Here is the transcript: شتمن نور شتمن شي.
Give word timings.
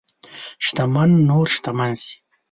شتمن 0.65 1.09
نور 1.27 1.45
شتمن 1.55 1.91
شي. 2.03 2.15